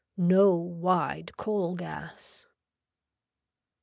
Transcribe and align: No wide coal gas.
No 0.17 0.55
wide 0.55 1.37
coal 1.37 1.75
gas. 1.75 2.47